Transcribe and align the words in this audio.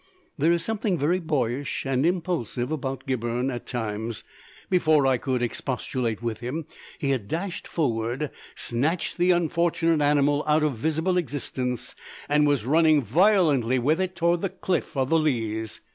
There 0.35 0.51
is 0.51 0.65
something 0.65 0.97
very 0.97 1.19
boyish 1.19 1.85
and 1.85 2.07
impulsive 2.07 2.71
about 2.71 3.05
Gibberne 3.05 3.51
at 3.53 3.67
times. 3.67 4.23
Before 4.67 5.05
I 5.05 5.17
could 5.17 5.43
expostulate 5.43 6.23
with 6.23 6.39
him 6.39 6.65
he 6.97 7.11
had 7.11 7.27
dashed 7.27 7.67
forward, 7.67 8.31
snatched 8.55 9.17
the 9.19 9.29
unfortunate 9.29 10.01
animal 10.03 10.43
out 10.47 10.63
of 10.63 10.73
visible 10.75 11.17
existence, 11.19 11.95
and 12.27 12.47
was 12.47 12.65
running 12.65 13.03
violently 13.03 13.77
with 13.77 14.01
it 14.01 14.15
towards 14.15 14.41
the 14.41 14.49
cliff 14.49 14.97
of 14.97 15.09
the 15.09 15.19
Leas. 15.19 15.81